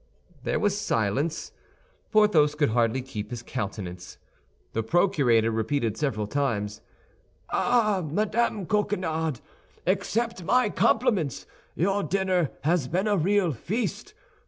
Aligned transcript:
There 0.41 0.59
was 0.59 0.81
silence. 0.81 1.51
Porthos 2.09 2.55
could 2.55 2.69
hardly 2.71 3.03
keep 3.03 3.29
his 3.29 3.43
countenance. 3.43 4.17
The 4.73 4.81
procurator 4.81 5.51
repeated 5.51 5.95
several 5.95 6.25
times, 6.25 6.81
"Ah, 7.51 8.03
Madame 8.09 8.65
Coquenard! 8.65 9.41
Accept 9.85 10.43
my 10.43 10.69
compliments; 10.71 11.45
your 11.75 12.01
dinner 12.01 12.49
has 12.63 12.87
been 12.87 13.07
a 13.07 13.15
real 13.15 13.51
feast. 13.51 14.15